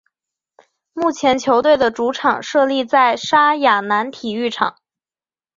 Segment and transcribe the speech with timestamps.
[0.93, 4.77] 目前球队的主场设立在莎亚南体育场。